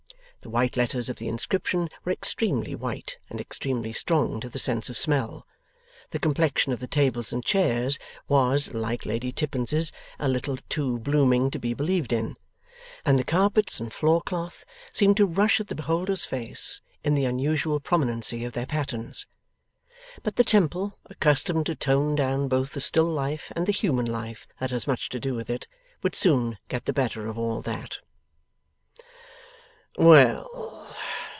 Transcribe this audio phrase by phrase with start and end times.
[0.43, 4.89] The white letters of the inscription were extremely white and extremely strong to the sense
[4.89, 5.45] of smell,
[6.09, 11.51] the complexion of the tables and chairs was (like Lady Tippins's) a little too blooming
[11.51, 12.35] to be believed in,
[13.05, 17.79] and the carpets and floorcloth seemed to rush at the beholder's face in the unusual
[17.79, 19.27] prominency of their patterns.
[20.23, 24.47] But the Temple, accustomed to tone down both the still life and the human life
[24.59, 25.67] that has much to do with it,
[26.01, 27.99] would soon get the better of all that.
[29.97, 30.47] 'Well!